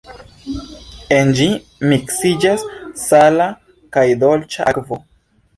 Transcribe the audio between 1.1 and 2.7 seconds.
En ĝi miksiĝas